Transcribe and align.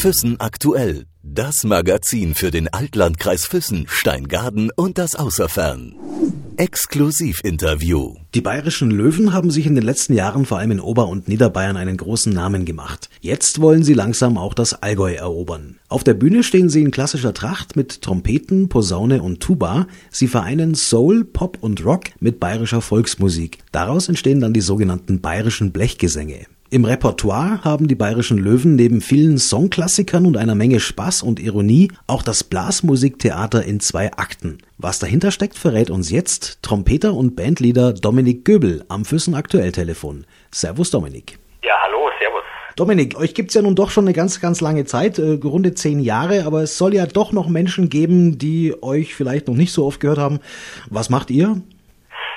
Füssen 0.00 0.38
aktuell. 0.38 1.06
Das 1.24 1.64
Magazin 1.64 2.36
für 2.36 2.52
den 2.52 2.68
Altlandkreis 2.68 3.46
Füssen, 3.46 3.86
Steingaden 3.88 4.70
und 4.76 4.96
das 4.96 5.16
Außerfern. 5.16 5.96
Exklusivinterview. 6.56 8.14
Die 8.32 8.40
bayerischen 8.40 8.92
Löwen 8.92 9.32
haben 9.32 9.50
sich 9.50 9.66
in 9.66 9.74
den 9.74 9.82
letzten 9.82 10.12
Jahren 10.14 10.46
vor 10.46 10.60
allem 10.60 10.70
in 10.70 10.80
Ober- 10.80 11.08
und 11.08 11.26
Niederbayern 11.26 11.76
einen 11.76 11.96
großen 11.96 12.32
Namen 12.32 12.64
gemacht. 12.64 13.10
Jetzt 13.20 13.60
wollen 13.60 13.82
sie 13.82 13.94
langsam 13.94 14.38
auch 14.38 14.54
das 14.54 14.82
Allgäu 14.84 15.14
erobern. 15.14 15.80
Auf 15.88 16.04
der 16.04 16.14
Bühne 16.14 16.44
stehen 16.44 16.68
sie 16.68 16.82
in 16.82 16.92
klassischer 16.92 17.34
Tracht 17.34 17.74
mit 17.74 18.00
Trompeten, 18.00 18.68
Posaune 18.68 19.20
und 19.20 19.40
Tuba. 19.40 19.88
Sie 20.12 20.28
vereinen 20.28 20.76
Soul, 20.76 21.24
Pop 21.24 21.58
und 21.60 21.84
Rock 21.84 22.04
mit 22.20 22.38
bayerischer 22.38 22.82
Volksmusik. 22.82 23.58
Daraus 23.72 24.08
entstehen 24.08 24.40
dann 24.40 24.52
die 24.52 24.60
sogenannten 24.60 25.20
bayerischen 25.20 25.72
Blechgesänge. 25.72 26.46
Im 26.70 26.84
Repertoire 26.84 27.64
haben 27.64 27.88
die 27.88 27.94
Bayerischen 27.94 28.36
Löwen 28.36 28.76
neben 28.76 29.00
vielen 29.00 29.38
Songklassikern 29.38 30.26
und 30.26 30.36
einer 30.36 30.54
Menge 30.54 30.80
Spaß 30.80 31.22
und 31.22 31.40
Ironie 31.40 31.90
auch 32.06 32.22
das 32.22 32.44
Blasmusiktheater 32.44 33.64
in 33.64 33.80
zwei 33.80 34.12
Akten. 34.12 34.58
Was 34.76 34.98
dahinter 34.98 35.30
steckt, 35.30 35.56
verrät 35.56 35.88
uns 35.88 36.10
jetzt 36.10 36.62
Trompeter 36.62 37.14
und 37.14 37.36
Bandleader 37.36 37.94
Dominik 37.94 38.44
Göbel 38.44 38.84
am 38.90 39.06
Füssen 39.06 39.34
Aktuelltelefon. 39.34 40.26
Servus 40.50 40.90
Dominik. 40.90 41.38
Ja, 41.64 41.72
hallo, 41.84 42.10
servus. 42.20 42.42
Dominik, 42.76 43.18
euch 43.18 43.32
gibt's 43.32 43.54
ja 43.54 43.62
nun 43.62 43.74
doch 43.74 43.88
schon 43.88 44.04
eine 44.04 44.12
ganz, 44.12 44.38
ganz 44.38 44.60
lange 44.60 44.84
Zeit, 44.84 45.18
äh, 45.18 45.38
runde 45.42 45.72
zehn 45.72 46.00
Jahre, 46.00 46.44
aber 46.44 46.64
es 46.64 46.76
soll 46.76 46.92
ja 46.92 47.06
doch 47.06 47.32
noch 47.32 47.48
Menschen 47.48 47.88
geben, 47.88 48.36
die 48.36 48.76
euch 48.82 49.14
vielleicht 49.14 49.48
noch 49.48 49.54
nicht 49.54 49.72
so 49.72 49.86
oft 49.86 50.00
gehört 50.00 50.18
haben. 50.18 50.38
Was 50.90 51.08
macht 51.08 51.30
ihr? 51.30 51.46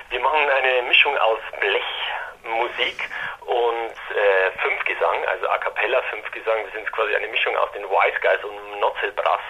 Wir 0.09 0.19
machen 0.21 0.39
eine 0.39 0.87
Mischung 0.87 1.11
aus 1.17 1.39
Blechmusik 1.59 3.09
und 3.51 3.91
äh, 4.15 4.51
Fünfgesang, 4.61 5.25
also 5.25 5.49
A 5.49 5.57
Cappella 5.57 6.01
Fünfgesang. 6.03 6.63
Wir 6.63 6.71
sind 6.71 6.91
quasi 6.93 7.13
eine 7.15 7.27
Mischung 7.27 7.55
aus 7.57 7.69
den 7.73 7.83
Wise 7.83 8.19
Guys 8.21 8.41
und 8.45 8.79
Notzel 8.79 9.11
Brass 9.11 9.41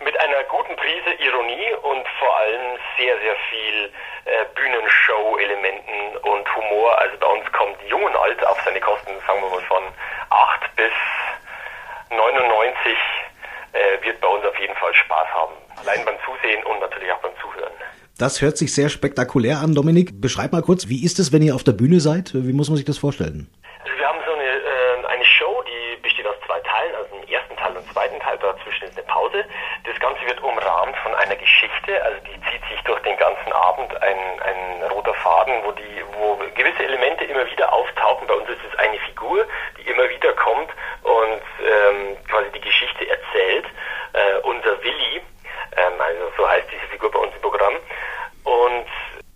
mit 0.00 0.18
einer 0.18 0.42
guten 0.44 0.74
Prise 0.74 1.12
Ironie 1.18 1.72
und 1.82 2.08
vor 2.18 2.36
allem 2.38 2.78
sehr, 2.98 3.16
sehr 3.20 3.36
viel 3.50 3.92
äh, 4.24 4.44
Bühnenshow-Elementen 4.56 6.16
und 6.22 6.56
Humor. 6.56 6.98
Also 6.98 7.18
bei 7.18 7.26
uns 7.28 7.52
kommt 7.52 7.80
Jung 7.84 8.02
und 8.02 8.16
Alt 8.16 8.44
auf 8.44 8.60
seine 8.62 8.80
Kosten, 8.80 9.12
sagen 9.26 9.42
wir 9.42 9.50
mal 9.50 9.62
von 9.62 9.84
8 10.30 10.76
bis 10.76 10.92
99 12.10 12.96
äh, 13.72 14.02
wird 14.04 14.20
bei 14.20 14.28
uns 14.28 14.44
auf 14.44 14.58
jeden 14.58 14.74
Fall 14.74 14.94
Spaß 14.94 15.28
haben. 15.32 15.54
Allein 15.82 16.04
beim 16.04 16.18
Zusehen 16.24 16.64
und 16.64 16.80
natürlich 16.80 17.12
auch 17.12 17.18
beim 17.18 17.36
Zuhören. 17.40 17.72
Das 18.20 18.42
hört 18.42 18.58
sich 18.58 18.74
sehr 18.74 18.90
spektakulär 18.90 19.60
an, 19.64 19.74
Dominik. 19.74 20.20
Beschreib 20.20 20.52
mal 20.52 20.60
kurz, 20.60 20.90
wie 20.90 21.02
ist 21.06 21.18
es, 21.18 21.32
wenn 21.32 21.40
ihr 21.40 21.54
auf 21.54 21.64
der 21.64 21.72
Bühne 21.72 22.00
seid? 22.00 22.34
Wie 22.34 22.52
muss 22.52 22.68
man 22.68 22.76
sich 22.76 22.84
das 22.84 22.98
vorstellen? 22.98 23.48
Also 23.80 23.96
wir 23.96 24.06
haben 24.06 24.20
so 24.26 24.34
eine, 24.34 24.44
äh, 24.44 25.06
eine 25.08 25.24
Show, 25.24 25.64
die 25.64 25.96
besteht 26.02 26.26
aus 26.26 26.36
zwei 26.44 26.60
Teilen, 26.60 26.94
also 27.00 27.16
im 27.16 27.24
ersten 27.32 27.56
Teil 27.56 27.74
und 27.74 27.90
zweiten 27.90 28.20
Teil, 28.20 28.36
dazwischen 28.36 28.84
ist 28.84 28.98
eine 28.98 29.06
Pause. 29.06 29.42
Das 29.88 29.98
Ganze 30.00 30.20
wird 30.26 30.38
umrahmt 30.42 30.94
von 30.98 31.14
einer 31.14 31.34
Geschichte, 31.34 31.96
also 32.04 32.20
die 32.28 32.36
zieht 32.52 32.60
sich 32.68 32.80
durch 32.84 33.00
den 33.08 33.16
ganzen 33.16 33.52
Abend, 33.56 33.88
ein, 34.02 34.18
ein 34.44 34.90
roter 34.92 35.14
Faden, 35.14 35.56
wo 35.64 35.72
die, 35.72 36.04
wo 36.12 36.36
gewisse 36.54 36.84
Elemente 36.84 37.24
immer 37.24 37.48
wieder 37.50 37.72
auftauchen. 37.72 38.28
Bei 38.28 38.34
uns 38.34 38.50
ist 38.50 38.60
es 38.70 38.78
eine 38.78 38.98
Figur, 39.08 39.46
die 39.80 39.88
immer 39.88 40.04
wieder 40.10 40.34
kommt 40.34 40.68
und 41.08 41.40
ähm, 41.64 42.20
quasi 42.28 42.52
die 42.52 42.60
Geschichte 42.60 43.08
erzählt. 43.08 43.64
Äh, 44.12 44.44
unser 44.44 44.76
Willi, 44.84 45.22
ähm, 45.72 45.96
also 45.98 46.32
so 46.36 46.46
heißt 46.46 46.68
diese 46.70 46.84
Figur 46.92 47.10
bei 47.10 47.18
uns 47.18 47.34
im 47.34 47.40
Programm. 47.40 47.76
Und 48.44 48.86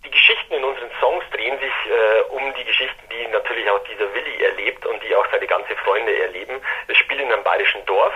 die 0.03 0.11
Geschichten 0.11 0.53
in 0.53 0.63
unseren 0.63 0.89
Songs 0.99 1.23
drehen 1.31 1.59
sich 1.59 1.73
äh, 1.91 2.21
um 2.29 2.53
die 2.55 2.63
Geschichten, 2.63 3.01
die 3.11 3.27
natürlich 3.27 3.69
auch 3.69 3.79
dieser 3.85 4.13
Willi 4.13 4.43
erlebt 4.43 4.85
und 4.85 5.01
die 5.03 5.15
auch 5.15 5.25
seine 5.31 5.47
ganze 5.47 5.75
Freunde 5.77 6.17
erleben. 6.19 6.59
Es 6.87 6.97
spielt 6.97 7.21
in 7.21 7.31
einem 7.31 7.43
bayerischen 7.43 7.85
Dorf 7.85 8.13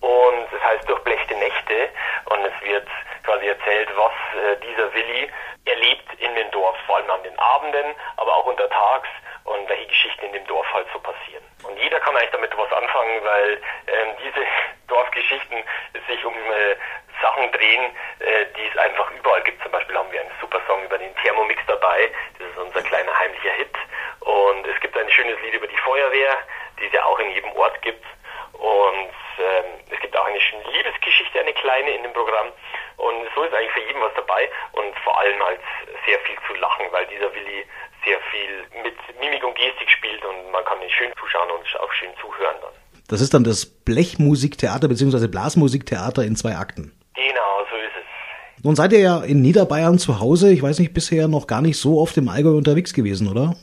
und 0.00 0.46
es 0.52 0.62
heißt 0.64 0.88
Durchblechte 0.88 1.34
Nächte 1.34 1.88
und 2.26 2.44
es 2.44 2.68
wird 2.68 2.88
quasi 3.24 3.46
erzählt, 3.46 3.88
was 3.96 4.12
äh, 4.34 4.56
dieser 4.66 4.92
Willi 4.94 5.30
erlebt 5.64 6.08
in 6.18 6.34
dem 6.34 6.50
Dorf, 6.50 6.76
vor 6.86 6.96
allem 6.96 7.10
an 7.10 7.22
den 7.22 7.38
Abenden, 7.38 7.94
aber 8.16 8.36
auch 8.36 8.46
untertags 8.46 9.08
und 9.44 9.68
welche 9.68 9.86
Geschichten 9.86 10.26
in 10.26 10.32
dem 10.32 10.46
Dorf 10.46 10.66
halt 10.72 10.86
so 10.92 10.98
passieren. 10.98 11.44
Und 11.62 11.78
jeder 11.78 12.00
kann 12.12 12.20
eigentlich 12.20 12.32
damit 12.32 12.56
was 12.58 12.72
anfangen, 12.72 13.24
weil 13.24 13.52
ähm, 13.86 14.08
diese 14.22 14.46
Dorfgeschichten 14.88 15.64
sich 16.06 16.24
um 16.24 16.34
äh, 16.34 16.76
Sachen 17.22 17.50
drehen, 17.52 17.84
äh, 18.20 18.46
die 18.56 18.68
es 18.70 18.76
einfach 18.76 19.10
überall 19.12 19.42
gibt. 19.42 19.62
Zum 19.62 19.72
Beispiel 19.72 19.96
haben 19.96 20.12
wir 20.12 20.20
einen 20.20 20.30
super 20.40 20.60
Song 20.66 20.84
über 20.84 20.98
den 20.98 21.14
Thermomix 21.16 21.62
dabei. 21.66 22.10
Das 22.38 22.48
ist 22.48 22.58
unser 22.58 22.82
kleiner 22.82 23.18
heimlicher 23.18 23.52
Hit. 23.52 23.74
Und 24.20 24.66
es 24.66 24.78
gibt 24.80 24.96
ein 24.96 25.08
schönes 25.10 25.40
Lied 25.40 25.54
über 25.54 25.66
die 25.66 25.76
Feuerwehr, 25.78 26.36
die 26.78 26.86
es 26.86 26.92
ja 26.92 27.04
auch 27.04 27.18
in 27.18 27.30
jedem 27.30 27.52
Ort 27.52 27.80
gibt. 27.80 28.04
Und 28.52 29.14
ähm, 29.38 29.64
es 29.90 30.00
gibt 30.00 30.16
auch 30.16 30.26
eine 30.26 30.40
schöne 30.40 30.64
Liebesgeschichte, 30.64 31.40
eine 31.40 31.54
kleine 31.54 31.90
in 31.92 32.02
dem 32.02 32.12
Programm. 32.12 32.52
Und 32.98 33.26
so 33.34 33.42
ist 33.44 33.54
eigentlich 33.54 33.72
für 33.72 33.80
jeden 33.80 34.02
was 34.02 34.12
dabei 34.14 34.50
und 34.72 34.96
vor 35.00 35.18
allem 35.18 35.42
halt 35.42 35.60
sehr 36.06 36.18
viel 36.20 36.36
zu 36.46 36.54
lachen, 36.54 36.86
weil 36.92 37.06
dieser 37.06 37.32
Willi 37.34 37.66
sehr 38.04 38.20
viel 38.30 38.66
mit 38.82 38.96
Mimik 39.20 39.44
und 39.44 39.54
Gestik 39.54 39.90
spielt 39.90 40.24
und 40.24 40.50
man 40.50 40.64
kann 40.64 40.82
ihn 40.82 40.90
schön 40.90 41.12
zuschauen 41.32 41.50
und 41.50 41.80
auch 41.80 41.92
schön 41.92 42.10
zuhören 42.20 42.56
dann. 42.60 42.72
Das 43.08 43.20
ist 43.20 43.34
dann 43.34 43.44
das 43.44 43.66
Blechmusiktheater 43.66 44.88
bzw. 44.88 45.26
Blasmusiktheater 45.28 46.22
in 46.22 46.36
zwei 46.36 46.56
Akten. 46.56 46.92
Genau, 47.14 47.64
so 47.70 47.76
ist 47.76 47.92
es. 47.96 48.64
Nun 48.64 48.76
seid 48.76 48.92
ihr 48.92 49.00
ja 49.00 49.22
in 49.22 49.42
Niederbayern 49.42 49.98
zu 49.98 50.20
Hause. 50.20 50.52
Ich 50.52 50.62
weiß 50.62 50.78
nicht, 50.78 50.94
bisher 50.94 51.28
noch 51.28 51.46
gar 51.46 51.62
nicht 51.62 51.78
so 51.78 52.00
oft 52.00 52.16
im 52.16 52.28
Allgäu 52.28 52.56
unterwegs 52.56 52.94
gewesen, 52.94 53.28
oder? 53.28 53.54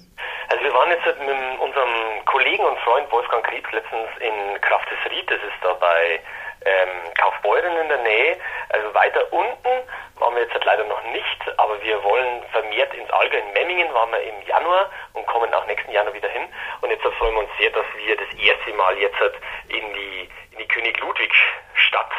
Also 0.50 0.64
wir 0.64 0.74
waren 0.74 0.90
jetzt 0.90 1.06
mit 1.06 1.60
unserem 1.62 2.26
Kollegen 2.26 2.64
und 2.64 2.78
Freund 2.80 3.12
Wolfgang 3.12 3.44
Krebs 3.46 3.72
letztens 3.72 4.10
in 4.20 4.62
Kraftesried, 4.62 5.30
das 5.30 5.40
ist 5.42 5.60
da 5.64 5.74
bei 5.74 6.20
ähm, 6.66 7.14
Kaufbeuren 7.18 7.78
in 7.82 7.88
der 7.88 8.04
Nähe. 8.04 8.38
Also 8.70 8.94
weiter 8.94 9.22
unten 9.32 9.74
waren 10.20 10.36
wir 10.36 10.42
jetzt 10.44 10.54
halt 10.54 10.66
leider 10.66 10.84
noch 10.86 11.04
nicht, 11.14 11.40
aber 11.58 11.82
wir 11.82 12.04
wollen 12.04 12.44
vermehrt 12.80 12.94
ins 12.94 13.10
Allgäu. 13.12 13.38
In 13.38 13.54
Memmingen 13.54 13.94
waren 13.94 14.12
wir 14.12 14.22
im 14.22 14.42
Januar 14.48 14.90
und 15.14 15.26
kommen 15.28 15.54
auch 15.54 15.66
nächsten 15.68 15.92
Januar 15.92 16.14
wieder 16.14 16.30
hin. 16.30 16.48
Und 16.82 16.90
jetzt 16.90 17.04
freuen 17.04 17.36
wir 17.36 17.42
uns 17.42 17.50
sehr, 17.60 17.70
dass 17.72 17.86
wir 17.96 18.16
das 18.16 18.34
erste 18.40 18.74
Mal 18.74 18.98
jetzt 18.98 19.20
halt 19.20 19.36
in 19.68 19.94
die, 19.94 20.30
in 20.52 20.60
die 20.60 20.68
König 20.68 21.00
Ludwig 21.00 21.34
Stadt 21.74 22.12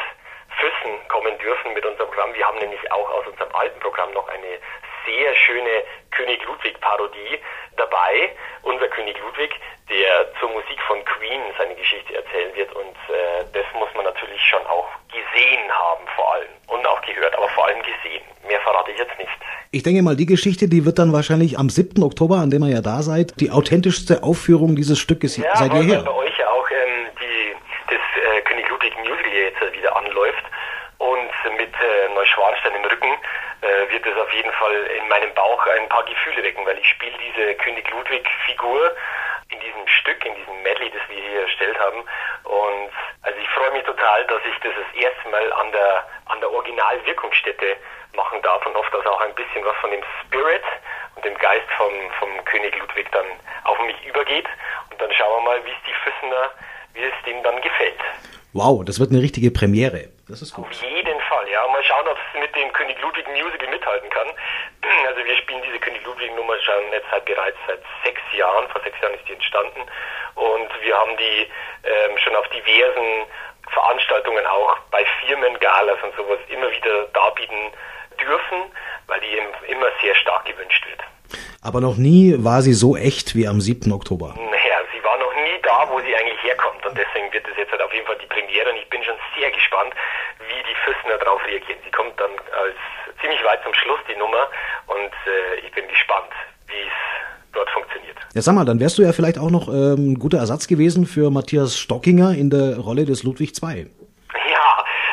Füssen 0.59 1.07
kommen 1.07 1.37
dürfen 1.39 1.73
mit 1.73 1.85
unserem 1.85 2.07
Programm. 2.09 2.33
Wir 2.35 2.45
haben 2.45 2.59
nämlich 2.59 2.91
auch 2.91 3.09
aus 3.09 3.25
unserem 3.25 3.53
alten 3.55 3.79
Programm 3.79 4.11
noch 4.13 4.27
eine 4.27 4.59
sehr 5.05 5.33
schöne 5.35 5.83
König 6.11 6.43
Ludwig 6.45 6.79
Parodie 6.79 7.39
dabei. 7.77 8.35
Unser 8.61 8.87
König 8.89 9.17
Ludwig, 9.19 9.55
der 9.89 10.31
zur 10.39 10.49
Musik 10.49 10.79
von 10.83 11.03
Queen 11.05 11.41
seine 11.57 11.73
Geschichte 11.73 12.15
erzählen 12.15 12.53
wird 12.53 12.71
und 12.73 12.95
äh, 13.09 13.43
das 13.53 13.65
muss 13.73 13.89
man 13.95 14.05
natürlich 14.05 14.41
schon 14.43 14.65
auch 14.67 14.87
gesehen 15.07 15.71
haben 15.71 16.05
vor 16.15 16.33
allem 16.33 16.51
und 16.67 16.85
auch 16.85 17.01
gehört, 17.01 17.35
aber 17.35 17.49
vor 17.49 17.65
allem 17.65 17.81
gesehen. 17.81 18.23
Verrate 18.71 18.91
ich 18.91 18.97
jetzt 18.97 19.17
nicht. 19.17 19.29
Ich 19.71 19.83
denke 19.83 20.01
mal, 20.01 20.15
die 20.15 20.25
Geschichte, 20.25 20.69
die 20.69 20.85
wird 20.85 20.97
dann 20.97 21.11
wahrscheinlich 21.11 21.59
am 21.59 21.69
7. 21.69 22.01
Oktober, 22.03 22.37
an 22.37 22.51
dem 22.51 22.63
ihr 22.63 22.75
ja 22.75 22.81
da 22.81 23.01
seid, 23.01 23.33
die 23.41 23.51
authentischste 23.51 24.23
Aufführung 24.23 24.75
dieses 24.75 24.97
Stückes 24.97 25.35
ja, 25.35 25.55
seid 25.55 25.73
ihr 25.73 25.83
her. 25.83 26.03
bei 26.03 26.11
euch 26.11 26.37
ja 26.37 26.47
auch 26.47 26.67
ähm, 26.71 27.11
die, 27.19 27.55
das 27.91 27.99
äh, 28.15 28.41
König 28.47 28.69
Ludwig 28.69 28.95
Musical 28.99 29.33
jetzt 29.33 29.59
wieder 29.75 29.95
anläuft 29.95 30.45
und 30.99 31.31
mit 31.59 31.73
äh, 31.75 32.13
Neuschwanstein 32.15 32.75
im 32.79 32.85
Rücken 32.85 33.11
äh, 33.59 33.91
wird 33.91 34.05
es 34.05 34.15
auf 34.15 34.31
jeden 34.31 34.51
Fall 34.53 34.75
in 34.95 35.07
meinem 35.09 35.33
Bauch 35.35 35.67
ein 35.75 35.89
paar 35.89 36.05
Gefühle 36.05 36.43
wecken, 36.43 36.65
weil 36.65 36.77
ich 36.77 36.87
spiele 36.87 37.15
diese 37.19 37.55
König 37.55 37.83
Ludwig 37.91 38.23
Figur 38.47 38.95
in 39.51 39.59
diesem 39.59 39.83
Stück, 39.99 40.23
in 40.23 40.35
diesem 40.35 40.63
Medley, 40.63 40.91
das 40.95 41.03
wir 41.11 41.19
hier 41.19 41.41
erstellt 41.43 41.77
haben. 41.79 41.99
Und 42.47 42.91
total, 44.21 44.27
dass 44.27 44.45
ich 44.45 44.59
das 44.61 44.73
das 44.75 45.03
erste 45.03 45.29
Mal 45.29 45.53
an 45.53 45.71
der 45.71 46.05
an 46.25 46.39
der 46.39 46.51
Originalwirkungsstätte 46.51 47.77
machen 48.15 48.41
darf 48.41 48.65
und 48.65 48.75
hoffe, 48.75 48.91
dass 48.91 49.05
auch 49.05 49.21
ein 49.21 49.33
bisschen 49.35 49.63
was 49.65 49.75
von 49.77 49.91
dem 49.91 50.03
Spirit 50.21 50.63
und 51.15 51.25
dem 51.25 51.37
Geist 51.37 51.67
vom, 51.77 51.91
vom 52.19 52.45
König 52.45 52.77
Ludwig 52.77 53.11
dann 53.11 53.25
auf 53.63 53.79
mich 53.81 53.95
übergeht. 54.05 54.47
Und 54.89 55.01
dann 55.01 55.11
schauen 55.13 55.43
wir 55.43 55.51
mal, 55.51 55.65
wie 55.65 55.71
es 55.71 55.83
die 55.87 55.93
Füssener, 56.03 56.51
wie 56.93 57.03
es 57.03 57.13
denen 57.25 57.43
dann 57.43 57.61
gefällt. 57.61 57.99
Wow, 58.53 58.83
das 58.83 58.99
wird 58.99 59.11
eine 59.11 59.21
richtige 59.21 59.51
Premiere. 59.51 60.09
Das 60.27 60.41
ist 60.41 60.53
gut. 60.53 60.65
Auf 60.67 60.83
jeden 60.83 61.19
Fall, 61.21 61.47
ja. 61.49 61.65
Mal 61.67 61.83
schauen, 61.83 62.07
ob 62.07 62.17
es 62.17 62.39
mit 62.39 62.53
dem 62.55 62.71
König 62.73 62.99
Ludwig 63.01 63.27
Musical 63.27 63.67
mithalten 63.69 64.09
kann. 64.09 64.27
Also 65.07 65.23
wir 65.23 65.35
spielen 65.37 65.61
diese 65.65 65.79
König 65.79 66.03
Ludwig 66.05 66.33
Nummer 66.35 66.57
schon 66.59 66.91
jetzt 66.91 67.09
halt 67.11 67.25
bereits 67.25 67.57
seit 67.67 67.79
sechs 68.03 68.21
Jahren. 68.33 68.67
Vor 68.69 68.81
sechs 68.81 68.99
Jahren 69.01 69.13
ist 69.13 69.27
die 69.27 69.33
entstanden. 69.33 69.81
Und 70.35 70.69
wir 70.81 70.97
haben 70.97 71.15
die 71.17 71.47
ähm, 71.83 72.17
schon 72.17 72.35
auf 72.35 72.47
diversen 72.49 73.25
Veranstaltungen 73.73 74.45
auch 74.45 74.77
bei 74.91 75.05
Firmen, 75.25 75.57
Galas 75.59 75.97
und 76.03 76.15
sowas 76.15 76.39
immer 76.49 76.69
wieder 76.71 77.05
darbieten 77.13 77.71
dürfen, 78.19 78.71
weil 79.07 79.19
die 79.21 79.37
eben 79.37 79.47
immer 79.67 79.87
sehr 80.01 80.15
stark 80.15 80.45
gewünscht 80.45 80.85
wird. 80.87 81.01
Aber 81.61 81.79
noch 81.79 81.97
nie 81.97 82.35
war 82.39 82.61
sie 82.61 82.73
so 82.73 82.97
echt 82.97 83.35
wie 83.35 83.47
am 83.47 83.61
7. 83.61 83.91
Oktober. 83.91 84.33
Naja, 84.35 84.77
sie 84.91 85.03
war 85.03 85.17
noch 85.17 85.33
nie 85.35 85.61
da, 85.61 85.87
wo 85.89 85.99
sie 86.01 86.15
eigentlich 86.15 86.41
herkommt. 86.43 86.85
Und 86.85 86.97
deswegen 86.97 87.31
wird 87.31 87.47
es 87.47 87.55
jetzt 87.57 87.71
halt 87.71 87.81
auf 87.81 87.93
jeden 87.93 88.05
Fall 88.05 88.17
die 88.17 88.25
Premiere. 88.27 88.69
Und 88.71 88.77
ich 88.77 88.89
bin 88.89 89.03
schon 89.03 89.15
sehr 89.37 89.51
gespannt, 89.51 89.93
wie 90.39 90.63
die 90.67 90.75
Füssner 90.83 91.17
darauf 91.17 91.45
reagieren. 91.45 91.79
Sie 91.85 91.91
kommt 91.91 92.19
dann 92.19 92.31
als 92.51 92.75
ziemlich 93.21 93.43
weit 93.45 93.63
zum 93.63 93.73
Schluss, 93.75 93.99
die 94.09 94.17
Nummer. 94.17 94.49
Und 94.87 95.13
äh, 95.27 95.55
ich 95.63 95.71
bin 95.71 95.87
gespannt, 95.87 96.33
wie 96.67 96.81
es 96.81 96.97
dort 97.53 97.69
funktioniert. 97.69 97.80
Ja, 98.33 98.41
sag 98.41 98.55
mal, 98.55 98.63
dann 98.63 98.79
wärst 98.79 98.97
du 98.97 99.03
ja 99.03 99.11
vielleicht 99.11 99.37
auch 99.37 99.51
noch 99.51 99.67
ähm, 99.67 100.15
ein 100.15 100.19
guter 100.19 100.37
Ersatz 100.37 100.67
gewesen 100.71 101.05
für 101.05 101.29
Matthias 101.29 101.75
Stockinger 101.75 102.31
in 102.31 102.49
der 102.49 102.79
Rolle 102.79 103.03
des 103.03 103.23
Ludwig 103.23 103.51
II. 103.59 103.91
Ja, 104.47 104.67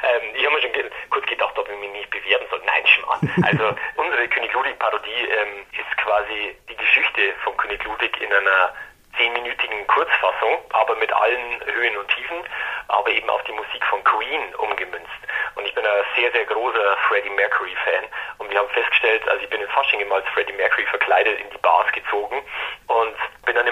ähm, 0.06 0.22
ich 0.38 0.46
habe 0.46 0.54
mir 0.54 0.62
schon 0.62 0.70
kurz 1.10 1.26
gedacht, 1.26 1.58
ob 1.58 1.66
ich 1.66 1.80
mich 1.82 1.90
nicht 1.98 2.10
bewerben 2.14 2.46
soll. 2.46 2.62
Nein, 2.62 2.86
Schmarrn. 2.86 3.26
Also 3.50 3.74
unsere 3.98 4.22
König 4.28 4.54
Ludwig-Parodie 4.54 5.26
ähm, 5.34 5.66
ist 5.74 5.90
quasi 5.98 6.54
die 6.70 6.76
Geschichte 6.78 7.34
von 7.42 7.56
König 7.56 7.82
Ludwig 7.82 8.14
in 8.22 8.30
einer 8.30 8.70
zehnminütigen 9.18 9.82
Kurzfassung, 9.90 10.62
aber 10.78 10.94
mit 11.02 11.10
allen 11.10 11.58
Höhen 11.74 11.96
und 11.98 12.06
Tiefen, 12.14 12.38
aber 12.86 13.10
eben 13.10 13.28
auf 13.30 13.42
die 13.50 13.58
Musik 13.58 13.82
von 13.90 13.98
Queen 14.06 14.54
umgemünzt. 14.62 15.18
Und 15.58 15.66
ich 15.66 15.74
bin 15.74 15.82
ein 15.82 16.06
sehr, 16.14 16.30
sehr 16.30 16.46
großer 16.46 16.86
Freddie 17.10 17.34
Mercury-Fan. 17.34 18.06
Und 18.38 18.46
wir 18.46 18.62
haben 18.62 18.70
festgestellt, 18.70 19.26
also 19.26 19.42
ich 19.42 19.50
bin 19.50 19.60
in 19.60 19.66
Fasching 19.74 19.98
immer 19.98 20.22
als 20.22 20.28
Freddie 20.38 20.54
Mercury 20.54 20.86
verkleidet 20.86 21.40
in 21.42 21.50
die 21.50 21.58
Bars 21.58 21.90
gezogen 21.90 22.38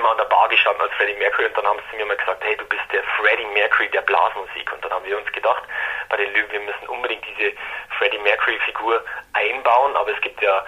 immer 0.06 0.12
an 0.12 0.18
der 0.18 0.24
Bar 0.26 0.48
gestanden 0.48 0.82
als 0.82 0.92
Freddie 0.94 1.18
Mercury 1.18 1.46
und 1.46 1.56
dann 1.56 1.66
haben 1.66 1.80
sie 1.90 1.96
mir 1.96 2.06
mal 2.06 2.16
gesagt, 2.16 2.42
hey, 2.44 2.56
du 2.56 2.64
bist 2.66 2.84
der 2.92 3.02
Freddie 3.18 3.46
Mercury 3.46 3.88
der 3.88 4.02
Blasmusik. 4.02 4.72
Und 4.72 4.84
dann 4.84 4.92
haben 4.92 5.04
wir 5.04 5.18
uns 5.18 5.30
gedacht, 5.32 5.64
bei 6.08 6.16
den 6.16 6.32
Löwen, 6.32 6.52
wir 6.52 6.60
müssen 6.60 6.86
unbedingt 6.86 7.24
diese 7.26 7.52
Freddie 7.98 8.18
Mercury-Figur 8.18 9.04
einbauen, 9.32 9.96
aber 9.96 10.12
es 10.12 10.20
gibt 10.20 10.40
ja 10.40 10.64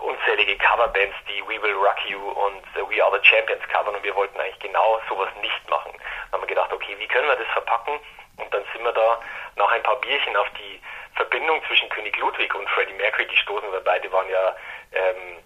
unzählige 0.00 0.58
Coverbands, 0.58 1.16
die 1.26 1.40
We 1.48 1.62
Will 1.62 1.72
Rock 1.72 2.04
You 2.06 2.20
und 2.20 2.62
We 2.90 3.02
Are 3.02 3.18
the 3.18 3.26
Champions 3.26 3.62
covern 3.68 3.94
und 3.94 4.04
wir 4.04 4.14
wollten 4.14 4.38
eigentlich 4.38 4.58
genau 4.58 5.00
sowas 5.08 5.30
nicht 5.40 5.70
machen. 5.70 5.92
Dann 5.94 6.32
haben 6.32 6.42
wir 6.42 6.48
gedacht, 6.48 6.72
okay, 6.72 6.94
wie 6.98 7.08
können 7.08 7.28
wir 7.28 7.36
das 7.36 7.48
verpacken? 7.48 7.98
Und 8.36 8.52
dann 8.52 8.64
sind 8.72 8.84
wir 8.84 8.92
da 8.92 9.20
nach 9.56 9.70
ein 9.72 9.82
paar 9.82 9.96
Bierchen 10.00 10.36
auf 10.36 10.48
die 10.58 10.80
Verbindung 11.14 11.62
zwischen 11.66 11.88
König 11.88 12.16
Ludwig 12.18 12.54
und 12.54 12.68
Freddie 12.70 12.94
Mercury 12.94 13.24
gestoßen, 13.24 13.72
weil 13.72 13.80
beide 13.80 14.12
waren 14.12 14.28
ja 14.28 14.56
ähm, 14.92 15.38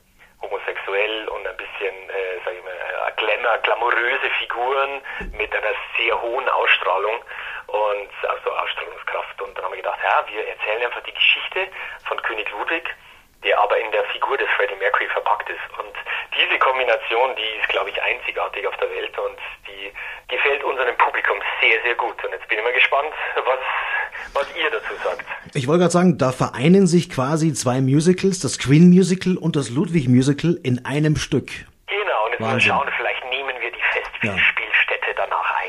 homosexuell 0.43 1.29
und 1.29 1.47
ein 1.47 1.56
bisschen, 1.56 1.94
äh, 2.11 2.41
sag 2.44 2.55
ich 2.55 2.65
mal, 2.65 3.12
glamour, 3.17 3.59
glamouröse 3.59 4.31
Figuren 4.38 5.00
mit 5.33 5.55
einer 5.55 5.75
sehr 5.97 6.21
hohen 6.21 6.49
Ausstrahlung 6.49 7.23
und 7.67 8.11
also 8.29 8.53
Ausstrahlungskraft. 8.53 9.43
Und 9.43 9.56
dann 9.56 9.65
haben 9.65 9.73
wir 9.73 9.83
gedacht, 9.83 9.99
ja, 10.03 10.25
wir 10.29 10.47
erzählen 10.49 10.85
einfach 10.85 11.03
die 11.03 11.15
Geschichte 11.15 11.69
von 12.05 12.21
König 12.23 12.50
Ludwig 12.50 12.94
der 13.47 13.59
aber 13.61 13.79
in 13.79 13.91
der 13.93 14.05
Figur 14.06 14.37
des 14.37 14.49
Freddie 14.56 14.75
Mercury 14.77 15.06
verpackt 15.09 15.49
ist. 15.49 15.79
Und 15.79 15.94
diese 16.35 16.59
Kombination, 16.59 17.35
die 17.37 17.61
ist, 17.61 17.69
glaube 17.69 17.91
ich, 17.91 18.03
einzigartig 18.03 18.67
auf 18.67 18.77
der 18.79 18.91
Welt 18.91 19.17
und 19.19 19.38
die 19.69 19.93
gefällt 20.29 20.65
unserem 20.65 20.97
Publikum 20.99 21.41
sehr, 21.61 21.81
sehr 21.83 21.94
gut. 21.94 22.23
Und 22.25 22.33
jetzt 22.33 22.49
bin 22.49 22.59
ich 22.59 22.65
mal 22.65 22.73
gespannt, 22.73 23.12
was, 23.37 23.61
was 24.34 24.46
ihr 24.56 24.70
dazu 24.70 24.93
sagt. 25.02 25.25
Ich 25.55 25.67
wollte 25.67 25.81
gerade 25.81 25.93
sagen, 25.93 26.19
da 26.19 26.32
vereinen 26.32 26.87
sich 26.87 27.08
quasi 27.08 27.52
zwei 27.52 27.81
Musicals, 27.81 28.40
das 28.40 28.58
Queen 28.58 28.90
Musical 28.90 29.37
und 29.37 29.56
das 29.56 29.70
Ludwig 29.70 30.08
Musical 30.08 30.58
in 30.62 30.84
einem 30.84 31.17
Stück. 31.17 31.50
Genau, 31.87 32.26
und 32.26 32.32
jetzt 32.32 32.40
Wahnsinn. 32.40 32.49
mal 32.49 32.61
schauen, 32.61 32.88
vielleicht 32.96 33.25
nehmen 33.31 33.55
wir 33.61 33.70
die 33.70 33.78
Festspielstätte 34.20 35.08
ja. 35.08 35.14
danach 35.17 35.55
ein. 35.62 35.67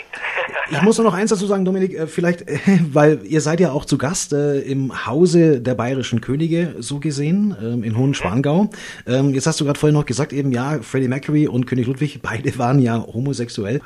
Ich 0.70 0.82
muss 0.82 0.98
nur 0.98 1.06
noch 1.06 1.14
eins 1.14 1.30
dazu 1.30 1.46
sagen, 1.48 1.64
Dominik, 1.64 1.94
äh, 1.94 2.08
vielleicht, 2.08 2.44
weil 2.94 3.22
ihr 3.24 3.40
seid 3.40 3.62
ja 3.62 3.72
auch 3.72 3.86
zu 3.86 3.98
Gast 3.98 4.34
äh, 4.34 4.60
im 4.60 5.06
Hause 5.06 5.62
der 5.62 5.76
bayerischen 5.76 6.20
Könige, 6.20 6.76
so 6.80 7.00
gesehen, 7.00 7.56
ähm, 7.62 7.84
in 7.84 7.98
Hohenschwangau. 7.98 8.70
Ähm, 9.08 9.34
jetzt 9.34 9.48
hast 9.48 9.62
du 9.62 9.66
gerade 9.66 9.80
vorhin 9.80 9.96
noch 9.96 10.06
gesagt, 10.06 10.34
eben 10.34 10.52
ja, 10.52 10.80
Freddie 10.82 11.08
Mercury 11.08 11.48
und 11.48 11.68
König 11.68 11.88
Ludwig, 11.88 12.22
beide 12.22 12.58
waren 12.58 12.80
ja 12.80 12.98
homosexuell. 12.98 13.80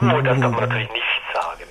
Oh, 0.00 0.20
das 0.22 0.40
darf 0.40 0.52
man 0.52 0.68
natürlich 0.68 0.90
nicht. 0.90 0.99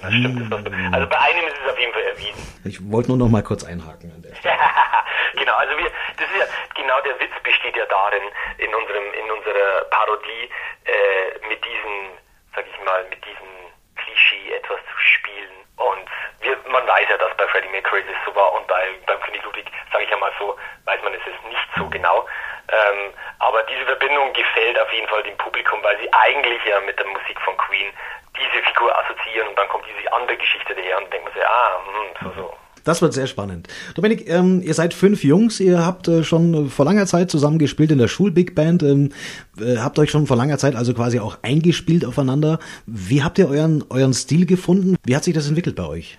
Das 0.01 0.13
stimmt. 0.13 0.51
Das 0.51 0.59
also 0.93 1.07
bei 1.07 1.19
einem 1.19 1.47
ist 1.47 1.57
es 1.63 1.71
auf 1.71 1.79
jeden 1.79 1.93
Fall 1.93 2.03
erwiesen. 2.03 2.61
Ich 2.63 2.79
wollte 2.91 3.09
nur 3.09 3.17
noch 3.17 3.29
mal 3.29 3.43
kurz 3.43 3.63
einhaken 3.63 4.11
an 4.15 4.21
der 4.21 4.35
Stelle. 4.35 4.55
genau, 5.35 5.55
also 5.55 5.77
wir, 5.77 5.91
das 6.17 6.27
ist 6.31 6.39
ja, 6.39 6.45
genau 6.75 6.99
der 7.01 7.19
Witz 7.19 7.35
besteht 7.43 7.75
ja 7.75 7.85
darin, 7.85 8.23
in 8.57 8.73
unserem, 8.73 9.03
in 9.13 9.31
unserer 9.31 9.83
Parodie, 9.91 10.49
äh, 10.85 11.47
mit 11.47 11.59
diesen, 11.63 12.15
sag 12.55 12.65
ich 12.67 12.79
mal, 12.85 13.03
mit 13.09 13.23
diesen 13.25 13.51
Klischee 13.95 14.53
etwas 14.55 14.79
zu 14.79 14.97
spielen. 14.99 15.51
Und 15.75 16.07
wir, 16.41 16.57
man 16.71 16.87
weiß 16.87 17.07
ja, 17.09 17.17
dass 17.17 17.35
bei 17.35 17.47
Freddie 17.47 17.69
Mercury 17.69 18.03
das 18.07 18.17
so 18.25 18.35
war 18.35 18.53
und 18.53 18.67
bei, 18.67 18.87
beim 19.05 19.19
König 19.21 19.43
Ludwig, 19.43 19.65
sage 19.91 20.03
ich 20.03 20.09
ja 20.09 20.17
mal 20.17 20.31
so, 20.39 20.57
weiß 20.85 21.01
man 21.03 21.13
es 21.13 21.25
ist 21.27 21.43
nicht 21.47 21.67
so 21.75 21.87
genau. 21.89 22.25
Ähm, 22.71 23.13
aber 23.39 23.63
diese 23.63 23.85
Verbindung 23.85 24.31
gefällt 24.33 24.79
auf 24.79 24.91
jeden 24.93 25.07
Fall 25.07 25.23
dem 25.23 25.37
Publikum, 25.37 25.81
weil 25.83 25.97
sie 25.99 26.11
eigentlich 26.13 26.63
ja 26.65 26.79
mit 26.81 26.99
der 26.99 27.07
Musik 27.07 27.39
von 27.41 27.57
Queen 27.57 27.91
diese 28.39 28.63
Figur 28.65 28.91
assoziieren 28.97 29.47
und 29.49 29.57
dann 29.57 29.67
kommt 29.67 29.85
diese 29.85 30.11
andere 30.13 30.37
Geschichte 30.37 30.73
daher 30.75 30.97
und 30.97 31.11
denkt 31.11 31.25
man 31.25 31.33
sich, 31.33 31.45
ah, 31.45 31.79
hm, 31.85 32.33
so, 32.33 32.41
so. 32.41 32.53
Das 32.85 33.01
wird 33.01 33.13
sehr 33.13 33.27
spannend. 33.27 33.67
Dominik, 33.95 34.27
ähm, 34.29 34.61
ihr 34.63 34.73
seid 34.73 34.93
fünf 34.93 35.23
Jungs, 35.23 35.59
ihr 35.59 35.85
habt 35.85 36.07
äh, 36.07 36.23
schon 36.23 36.69
vor 36.69 36.85
langer 36.85 37.05
Zeit 37.05 37.29
zusammen 37.29 37.59
gespielt 37.59 37.91
in 37.91 37.99
der 37.99 38.07
Schul-Big 38.07 38.55
Band, 38.55 38.83
ähm, 38.83 39.11
äh, 39.59 39.77
habt 39.77 39.99
euch 39.99 40.09
schon 40.09 40.27
vor 40.27 40.37
langer 40.37 40.57
Zeit 40.57 40.75
also 40.75 40.93
quasi 40.93 41.19
auch 41.19 41.37
eingespielt 41.43 42.05
aufeinander. 42.05 42.59
Wie 42.85 43.21
habt 43.21 43.37
ihr 43.37 43.49
euren, 43.49 43.83
euren 43.89 44.13
Stil 44.13 44.45
gefunden? 44.45 44.95
Wie 45.05 45.15
hat 45.15 45.23
sich 45.23 45.35
das 45.35 45.47
entwickelt 45.47 45.75
bei 45.75 45.85
euch? 45.85 46.17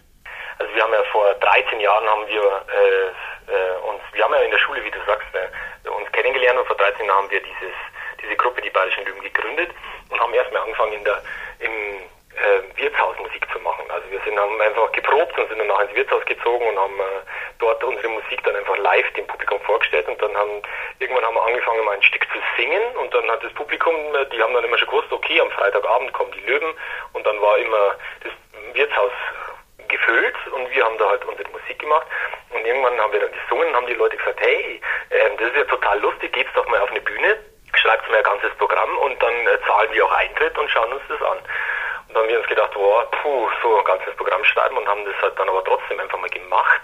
Also 0.58 0.74
wir 0.74 0.82
haben 0.82 0.92
ja 0.92 1.02
vor 1.10 1.26
13 1.40 1.80
Jahren 1.80 2.06
haben 2.06 2.26
wir 2.28 2.44
äh, 2.44 3.08
äh, 3.50 3.90
uns, 3.90 4.02
wir 4.12 4.24
haben 4.24 4.34
ja 4.34 4.40
in 4.40 4.50
der 4.50 4.58
Schule, 4.58 4.84
wie 4.84 4.90
du 4.90 4.98
sagst, 5.06 5.26
äh, 5.34 5.88
uns 5.88 6.06
kennengelernt 6.12 6.60
und 6.60 6.66
vor 6.66 6.76
13 6.76 7.06
Jahren 7.06 7.24
haben 7.24 7.30
wir 7.30 7.40
dieses, 7.40 7.74
diese 8.22 8.36
Gruppe, 8.36 8.60
die 8.62 8.70
Bayerischen 8.70 9.04
Lüben, 9.06 9.22
gegründet 9.22 9.70
und 10.10 10.20
haben 10.20 10.34
erstmal 10.34 10.62
angefangen 10.62 10.92
in 10.92 11.04
der, 11.04 11.22
im 11.60 12.00
äh, 12.36 12.80
Wirtshausmusik 12.80 13.46
zu 13.52 13.58
machen. 13.60 13.84
Also 13.90 14.10
wir 14.10 14.20
sind 14.24 14.38
haben 14.38 14.60
einfach 14.60 14.92
geprobt 14.92 15.38
und 15.38 15.48
sind 15.48 15.58
dann 15.58 15.66
nach 15.66 15.80
ins 15.80 15.94
Wirtshaus 15.94 16.24
gezogen 16.24 16.66
und 16.66 16.78
haben 16.78 16.98
äh, 16.98 17.22
dort 17.58 17.82
unsere 17.84 18.08
Musik 18.08 18.42
dann 18.44 18.56
einfach 18.56 18.76
live 18.78 19.12
dem 19.12 19.26
Publikum 19.26 19.60
vorgestellt. 19.62 20.08
Und 20.08 20.20
dann 20.22 20.36
haben 20.36 20.62
irgendwann 20.98 21.24
haben 21.24 21.34
wir 21.34 21.42
angefangen 21.42 21.84
mal 21.84 21.94
ein 21.94 22.02
Stück 22.02 22.26
zu 22.32 22.38
singen. 22.56 22.82
Und 22.96 23.12
dann 23.12 23.30
hat 23.30 23.42
das 23.44 23.52
Publikum, 23.54 23.94
äh, 24.14 24.26
die 24.32 24.42
haben 24.42 24.54
dann 24.54 24.64
immer 24.64 24.78
schon 24.78 24.88
gewusst, 24.88 25.12
okay, 25.12 25.40
am 25.40 25.50
Freitagabend 25.50 26.12
kommen 26.12 26.32
die 26.32 26.46
Löwen. 26.46 26.74
Und 27.12 27.26
dann 27.26 27.40
war 27.40 27.58
immer 27.58 27.96
das 28.22 28.32
Wirtshaus 28.74 29.12
gefüllt 29.88 30.36
und 30.52 30.70
wir 30.70 30.84
haben 30.84 30.96
da 30.98 31.08
halt 31.08 31.24
unsere 31.24 31.48
Musik 31.50 31.78
gemacht. 31.78 32.06
Und 32.50 32.64
irgendwann 32.64 32.98
haben 33.00 33.12
wir 33.12 33.20
dann 33.20 33.32
gesungen 33.32 33.68
und 33.68 33.74
haben 33.74 33.86
die 33.86 33.94
Leute 33.94 34.16
gesagt, 34.16 34.40
hey, 34.40 34.80
äh, 35.10 35.36
das 35.36 35.48
ist 35.48 35.56
ja 35.56 35.64
total 35.64 35.98
lustig, 36.00 36.32
geht's 36.32 36.52
doch 36.54 36.66
mal 36.68 36.80
auf 36.80 36.90
eine 36.90 37.00
Bühne, 37.00 37.38
schreibt 37.90 38.08
mir 38.10 38.18
ein 38.18 38.22
ganzes 38.22 38.54
Programm 38.56 38.98
und 38.98 39.20
dann 39.20 39.34
äh, 39.46 39.58
zahlen 39.66 39.92
wir 39.92 40.06
auch 40.06 40.12
Eintritt 40.12 40.56
und 40.56 40.70
schauen 40.70 40.92
uns 40.92 41.02
das 41.08 41.20
an. 41.22 41.38
Und 41.38 42.14
dann 42.14 42.22
haben 42.22 42.28
wir 42.28 42.38
uns 42.38 42.46
gedacht, 42.46 42.70
wow, 42.74 43.04
puh, 43.22 43.48
so 43.62 43.78
ein 43.78 43.84
ganzes 43.84 44.14
Programm 44.14 44.44
schreiben 44.44 44.76
und 44.76 44.86
haben 44.86 45.04
das 45.04 45.14
halt 45.20 45.36
dann 45.38 45.48
aber 45.48 45.64
trotzdem 45.64 45.98
einfach 45.98 46.18
mal 46.18 46.30
gemacht. 46.30 46.80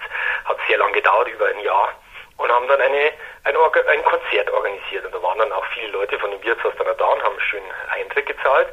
Hat 0.47 0.58
sehr 0.67 0.79
lange 0.79 0.93
gedauert, 0.93 1.29
über 1.29 1.47
ein 1.47 1.61
Jahr. 1.61 1.93
Und 2.38 2.50
haben 2.50 2.67
dann 2.67 2.81
eine, 2.81 3.12
ein, 3.44 3.56
ein 3.56 4.05
Konzert 4.05 4.50
organisiert. 4.50 5.05
Und 5.06 5.14
da 5.14 5.23
waren 5.23 5.38
dann 5.38 5.53
auch 5.53 5.64
viele 5.75 5.93
Leute 5.93 6.19
von 6.19 6.31
dem 6.31 6.43
Wirtshaus 6.43 6.75
dann 6.76 6.97
da 6.97 7.06
und 7.06 7.23
haben 7.23 7.38
schön 7.41 7.62
Eintritt 7.94 8.26
gezahlt 8.26 8.69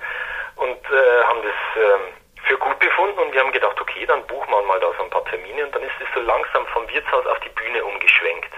und 0.56 0.79
äh, 0.89 1.24
haben 1.25 1.41
das 1.44 1.83
äh, 1.83 2.47
für 2.47 2.57
gut 2.57 2.79
befunden. 2.79 3.19
Und 3.19 3.31
wir 3.31 3.41
haben 3.41 3.51
gedacht, 3.51 3.79
okay, 3.79 4.05
dann 4.07 4.25
buchen 4.25 4.50
wir 4.50 4.62
mal 4.63 4.79
da 4.79 4.91
so 4.98 5.03
ein 5.03 5.10
paar 5.12 5.25
Termine. 5.25 5.65
Und 5.65 5.75
dann 5.75 5.84
ist 5.84 5.96
es 6.00 6.07
so 6.15 6.22
langsam 6.22 6.65
vom 6.67 6.89
Wirtshaus 6.89 7.27
auf 7.27 7.39
die 7.41 7.50
Bühne 7.50 7.84
umgeschwenkt. 7.86 8.51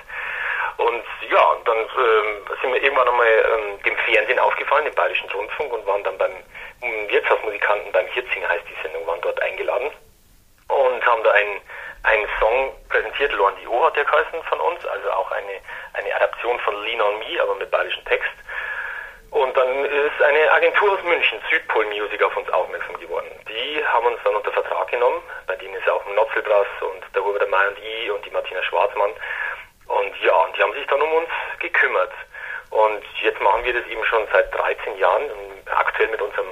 Und 0.85 1.03
ja, 1.31 1.57
dann 1.65 1.77
äh, 1.77 2.61
sind 2.61 2.73
wir 2.73 2.83
irgendwann 2.83 3.07
einmal 3.07 3.27
ähm, 3.27 3.81
dem 3.83 3.97
Fernsehen 3.97 4.37
aufgefallen, 4.37 4.85
dem 4.85 4.93
Bayerischen 4.93 5.29
Rundfunk, 5.31 5.73
und 5.73 5.85
waren 5.87 6.03
dann 6.03 6.17
beim 6.17 6.31
Wirtshausmusikanten 7.07 7.91
beim 7.91 8.05
Hirzinger 8.07 8.47
heißt 8.49 8.65
die 8.69 8.81
Sendung, 8.83 9.07
waren 9.07 9.21
dort 9.21 9.41
eingeladen 9.41 9.89
und 10.67 11.05
haben 11.05 11.23
da 11.23 11.31
einen, 11.31 11.61
einen 12.03 12.27
Song 12.39 12.71
präsentiert. 12.89 13.31
Loan 13.33 13.55
Dio 13.55 13.85
hat 13.85 13.95
der 13.95 14.05
geheißen 14.05 14.43
von 14.43 14.59
uns, 14.59 14.85
also 14.85 15.11
auch 15.11 15.31
eine, 15.31 15.59
eine 15.93 16.15
Adaption 16.15 16.59
von 16.59 16.75
Lean 16.83 17.01
on 17.01 17.17
Me, 17.19 17.41
aber 17.41 17.55
mit 17.55 17.71
bayerischem 17.71 18.05
Text. 18.05 18.31
Und 19.31 19.57
dann 19.57 19.85
ist 19.85 20.21
eine 20.21 20.51
Agentur 20.51 20.93
aus 20.93 21.03
München, 21.03 21.39
Südpol 21.49 21.85
Music, 21.87 22.21
auf 22.21 22.37
uns 22.37 22.49
aufmerksam 22.51 22.99
geworden. 22.99 23.27
Die 23.49 23.85
haben 23.85 24.05
uns 24.05 24.19
dann 24.23 24.35
unter 24.35 24.51
Vertrag 24.51 24.87
genommen. 24.89 25.21
Bei 25.47 25.55
denen 25.55 25.73
ist 25.73 25.89
auch 25.89 26.05
Notzelbrass 26.15 26.67
und 26.81 27.03
der 27.13 27.23
Hubert 27.23 27.49
May 27.49 27.67
und 27.67 27.79
I 27.79 28.11
und 28.11 28.25
die 28.25 28.31
Martina 28.31 28.61
Schwarzmann. 28.63 29.11
Die 30.55 30.61
haben 30.61 30.73
sich 30.73 30.87
dann 30.87 31.01
um 31.01 31.11
uns 31.13 31.29
gekümmert. 31.59 32.11
Und 32.69 33.03
jetzt 33.21 33.39
machen 33.41 33.63
wir 33.63 33.73
das 33.73 33.85
eben 33.87 34.03
schon 34.05 34.27
seit 34.31 34.53
13 34.53 34.97
Jahren, 34.97 35.23
aktuell 35.65 36.09
mit 36.09 36.21
unserem 36.21 36.47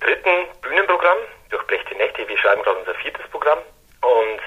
dritten 0.00 0.46
Bühnenprogramm, 0.60 1.18
Durchblechte 1.50 1.94
Nächte. 1.94 2.26
Wir 2.26 2.38
schreiben 2.38 2.62
gerade 2.62 2.78
unser 2.78 2.94
viertes 2.94 3.26
Programm 3.28 3.58
und 4.02 4.40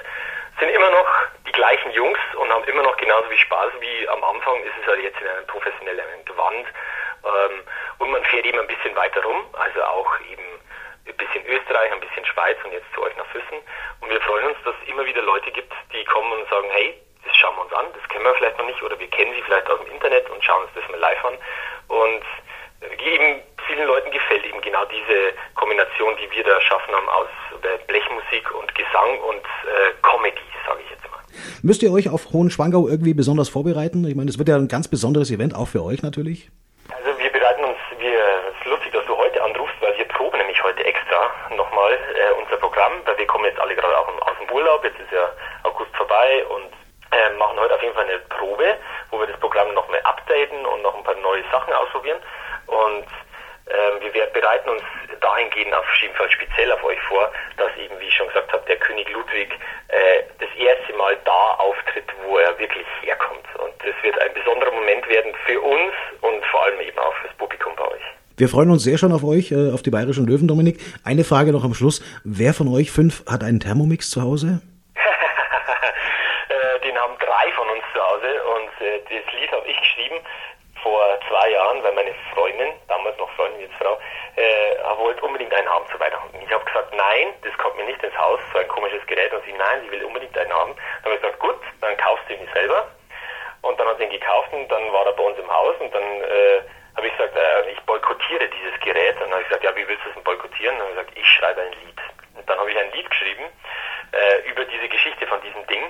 sind 0.60 0.70
immer 0.70 0.90
noch 0.90 1.06
die 1.46 1.52
gleichen 1.52 1.90
Jungs 1.92 2.18
und 2.34 2.52
haben 2.52 2.64
immer 2.64 2.82
noch 2.82 2.96
genauso 2.96 3.28
viel 3.28 3.38
Spaß 3.38 3.72
wie 3.80 4.08
am 4.08 4.22
Anfang. 4.24 4.62
Ist 4.62 4.74
es 4.80 4.86
halt 4.86 5.02
jetzt 5.02 5.20
in 5.20 5.28
einem 5.28 5.46
professionellen 5.46 6.24
Gewand. 6.24 6.66
Ähm, 7.24 7.62
und 7.98 8.10
man 8.10 8.24
fährt 8.24 8.46
eben 8.46 8.58
ein 8.58 8.66
bisschen 8.66 8.94
weiter 8.94 9.22
rum, 9.22 9.44
also 9.54 9.82
auch 9.82 10.20
eben 10.30 10.42
ein 11.06 11.16
bisschen 11.16 11.44
Österreich, 11.46 11.92
ein 11.92 12.00
bisschen 12.00 12.24
Schweiz 12.26 12.56
und 12.64 12.72
jetzt 12.72 12.92
zu 12.94 13.02
euch 13.02 13.16
nach 13.16 13.26
Füssen. 13.26 13.58
Und 14.00 14.10
wir 14.10 14.20
freuen 14.20 14.48
uns, 14.48 14.58
dass 14.64 14.74
es 14.82 14.88
immer 14.88 15.04
wieder 15.04 15.22
Leute 15.22 15.50
gibt, 15.50 15.72
die 15.92 16.04
kommen 16.04 16.32
und 16.32 16.48
sagen, 16.48 16.68
hey, 16.70 16.94
das 17.24 17.36
schauen 17.36 17.56
wir 17.56 17.62
uns 17.62 17.72
an, 17.72 17.86
das 17.94 18.08
kennen 18.08 18.24
wir 18.24 18.34
vielleicht 18.34 18.58
noch 18.58 18.66
nicht 18.66 18.82
oder 18.82 18.98
wir 18.98 19.08
kennen 19.08 19.32
sie 19.34 19.42
vielleicht 19.42 19.68
aus 19.70 19.80
dem 19.80 19.92
Internet 19.92 20.28
und 20.30 20.42
schauen 20.44 20.62
uns 20.62 20.72
das 20.74 20.88
mal 20.90 20.98
live 21.00 21.24
an. 21.24 21.34
Und 21.88 22.24
äh, 22.80 23.14
eben 23.14 23.42
vielen 23.66 23.86
Leuten 23.86 24.10
gefällt 24.10 24.44
eben 24.44 24.60
genau 24.60 24.84
diese 24.86 25.32
Kombination, 25.54 26.14
die 26.16 26.30
wir 26.34 26.44
da 26.44 26.50
erschaffen 26.50 26.94
haben 26.94 27.08
aus 27.08 27.28
äh, 27.62 27.78
Blechmusik 27.86 28.50
und 28.54 28.74
Gesang 28.74 29.18
und 29.28 29.44
äh, 29.66 29.92
Comedy, 30.02 30.40
sage 30.66 30.80
ich 30.84 30.90
jetzt 30.90 31.04
mal. 31.10 31.20
Müsst 31.62 31.82
ihr 31.82 31.92
euch 31.92 32.08
auf 32.08 32.32
Hohen 32.32 32.50
Schwangau 32.50 32.88
irgendwie 32.88 33.14
besonders 33.14 33.48
vorbereiten? 33.48 34.06
Ich 34.06 34.14
meine, 34.14 34.30
es 34.30 34.38
wird 34.38 34.48
ja 34.48 34.56
ein 34.56 34.68
ganz 34.68 34.88
besonderes 34.88 35.30
Event, 35.30 35.54
auch 35.54 35.68
für 35.68 35.82
euch 35.82 36.02
natürlich. 36.02 36.50
Also 36.88 37.18
wir 37.18 37.30
bereiten 37.30 37.64
uns, 37.64 37.76
wir, 37.98 38.18
es 38.48 38.56
ist 38.60 38.66
lustig, 38.66 38.92
dass 38.92 39.04
du 39.06 39.16
heute 39.16 39.42
anrufst, 39.42 39.76
weil 39.80 39.96
wir 39.98 40.06
proben 40.08 40.38
nämlich 40.38 40.62
heute 40.62 40.84
extra 40.84 41.30
nochmal 41.54 41.92
äh, 41.92 42.40
unser 42.40 42.56
Programm, 42.56 42.92
weil 43.04 43.18
wir 43.18 43.26
kommen 43.26 43.44
jetzt 43.44 43.60
alle 43.60 43.74
gerade 43.74 43.98
auch 43.98 44.08
aus 44.08 44.38
dem 44.40 44.50
Urlaub, 44.54 44.84
jetzt 44.84 44.98
ist 44.98 45.12
ja 45.12 45.28
August 45.64 45.94
vorbei 45.96 46.44
und 46.46 46.77
äh, 47.12 47.30
machen 47.38 47.58
heute 47.58 47.74
auf 47.74 47.82
jeden 47.82 47.94
Fall 47.94 48.04
eine 48.04 48.18
Probe, 48.28 48.76
wo 49.10 49.18
wir 49.18 49.26
das 49.26 49.38
Programm 49.40 49.72
nochmal 49.74 50.00
updaten 50.04 50.64
und 50.66 50.82
noch 50.82 50.96
ein 50.96 51.04
paar 51.04 51.16
neue 51.16 51.42
Sachen 51.50 51.72
ausprobieren. 51.72 52.18
Und 52.66 53.06
ähm, 53.68 54.12
wir 54.12 54.26
bereiten 54.26 54.68
uns 54.70 54.82
dahingehend 55.20 55.74
auf 55.74 55.84
jeden 56.00 56.14
Fall 56.14 56.30
speziell 56.30 56.72
auf 56.72 56.82
euch 56.84 57.00
vor, 57.02 57.30
dass 57.56 57.70
eben, 57.76 57.98
wie 58.00 58.06
ich 58.06 58.14
schon 58.14 58.28
gesagt 58.28 58.52
habe, 58.52 58.64
der 58.66 58.76
König 58.76 59.08
Ludwig 59.10 59.52
äh, 59.88 60.22
das 60.38 60.48
erste 60.56 60.92
Mal 60.94 61.16
da 61.24 61.54
auftritt, 61.58 62.06
wo 62.24 62.38
er 62.38 62.58
wirklich 62.58 62.86
herkommt. 63.02 63.44
Und 63.58 63.74
das 63.80 63.94
wird 64.02 64.20
ein 64.20 64.32
besonderer 64.32 64.72
Moment 64.72 65.06
werden 65.08 65.34
für 65.44 65.60
uns 65.60 65.92
und 66.22 66.44
vor 66.46 66.64
allem 66.64 66.80
eben 66.80 66.98
auch 66.98 67.14
fürs 67.16 67.34
Publikum 67.34 67.74
bei 67.76 67.84
euch. 67.88 68.02
Wir 68.36 68.48
freuen 68.48 68.70
uns 68.70 68.84
sehr 68.84 68.98
schon 68.98 69.12
auf 69.12 69.24
euch, 69.24 69.50
äh, 69.50 69.72
auf 69.72 69.82
die 69.82 69.90
Bayerischen 69.90 70.26
Löwen, 70.26 70.48
Dominik. 70.48 70.78
Eine 71.04 71.24
Frage 71.24 71.52
noch 71.52 71.64
am 71.64 71.74
Schluss. 71.74 72.02
Wer 72.24 72.54
von 72.54 72.68
euch 72.68 72.90
fünf 72.90 73.24
hat 73.26 73.42
einen 73.42 73.60
Thermomix 73.60 74.10
zu 74.10 74.22
Hause? 74.22 74.60
Äh, 76.48 76.80
den 76.80 76.96
haben 76.96 77.12
drei 77.18 77.52
von 77.52 77.68
uns 77.68 77.84
zu 77.92 78.00
Hause 78.00 78.42
und 78.56 78.86
äh, 78.86 78.98
das 79.04 79.34
Lied 79.34 79.52
habe 79.52 79.68
ich 79.68 79.78
geschrieben 79.78 80.16
vor 80.82 81.18
zwei 81.28 81.50
Jahren, 81.50 81.82
weil 81.82 81.92
meine 81.92 82.14
Freundin, 82.32 82.68
damals 82.88 83.18
noch 83.18 83.30
Freundin, 83.36 83.60
jetzt 83.60 83.74
Frau, 83.78 83.98
äh, 84.36 84.98
wollte 84.98 85.22
unbedingt 85.22 85.52
einen 85.54 85.68
haben 85.68 85.84
zu 85.90 85.98
Weihnachten. 86.00 86.36
Ich 86.44 86.52
habe 86.52 86.64
gesagt, 86.64 86.94
nein, 86.94 87.34
das 87.42 87.56
kommt 87.58 87.76
mir 87.76 87.84
nicht 87.84 88.02
ins 88.02 88.16
Haus, 88.18 88.40
so 88.52 88.58
ein 88.58 88.68
komisches 88.68 89.04
Gerät. 89.06 89.32
Und 89.32 89.44
sie, 89.44 89.47
nein, 89.58 89.82
sie 89.84 89.90
will 89.90 90.04
unbedingt 90.04 90.36
einen 90.38 90.52
haben. 90.52 90.74
Dann 90.74 91.04
habe 91.04 91.14
ich 91.14 91.20
gesagt, 91.20 91.40
gut, 91.40 91.60
dann 91.80 91.96
kaufst 91.96 92.24
du 92.28 92.34
ihn 92.34 92.48
selber. 92.54 92.88
Und 93.62 93.78
dann 93.78 93.88
hat 93.88 93.98
sie 93.98 94.04
ihn 94.04 94.10
gekauft 94.10 94.52
und 94.52 94.68
dann 94.68 94.92
war 94.92 95.06
er 95.06 95.12
bei 95.12 95.22
uns 95.22 95.38
im 95.38 95.52
Haus 95.52 95.74
und 95.80 95.92
dann 95.92 96.02
äh, 96.02 96.62
habe 96.96 97.06
ich 97.06 97.16
gesagt, 97.16 97.36
äh, 97.36 97.70
ich 97.70 97.80
boykottiere 97.82 98.48
dieses 98.48 98.78
Gerät. 98.80 99.14
Und 99.16 99.22
dann 99.22 99.32
habe 99.32 99.42
ich 99.42 99.48
gesagt, 99.48 99.64
ja, 99.64 99.74
wie 99.76 99.86
willst 99.86 100.04
du 100.04 100.08
es 100.08 100.14
denn 100.14 100.24
boykottieren? 100.24 100.74
Und 100.80 100.80
dann 100.80 100.88
habe 100.88 101.00
ich 101.00 101.06
gesagt, 101.06 101.18
ich 101.18 101.28
schreibe 101.28 101.60
ein 101.62 101.72
Lied. 101.84 102.00
Und 102.36 102.48
dann 102.48 102.58
habe 102.58 102.70
ich 102.70 102.78
ein 102.78 102.92
Lied 102.92 103.10
geschrieben 103.10 103.44
äh, 104.12 104.48
über 104.48 104.64
diese 104.64 104.88
Geschichte 104.88 105.26
von 105.26 105.40
diesem 105.42 105.66
Ding. 105.66 105.84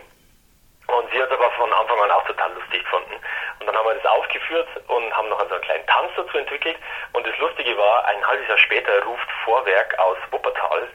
Und 0.89 1.11
sie 1.13 1.23
hat 1.23 1.31
aber 1.31 1.51
von 1.53 1.71
Anfang 1.73 2.01
an 2.01 2.11
auch 2.11 2.25
total 2.25 2.53
lustig 2.55 2.83
gefunden. 2.83 3.15
Und 3.61 3.67
dann 3.67 3.77
haben 3.77 3.87
wir 3.87 3.95
das 3.95 4.07
aufgeführt 4.07 4.69
und 4.89 5.15
haben 5.15 5.29
noch 5.29 5.41
so 5.47 5.55
einen 5.55 5.63
kleinen 5.63 5.87
Tanz 5.87 6.11
dazu 6.17 6.39
entwickelt. 6.39 6.77
Und 7.13 7.27
das 7.27 7.37
Lustige 7.39 7.77
war, 7.77 8.07
ein 8.07 8.27
halbes 8.27 8.49
Jahr 8.49 8.59
später 8.59 9.03
ruft 9.05 9.29
Vorwerk 9.45 9.99
aus 9.99 10.17
Wuppertal, 10.31 10.89